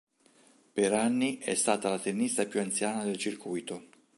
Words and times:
Per 0.73 0.93
anni 0.93 1.37
è 1.37 1.53
stata 1.53 1.87
la 1.89 1.99
tennista 1.99 2.47
più 2.47 2.59
anziana 2.59 3.03
del 3.03 3.19
circuito. 3.19 3.89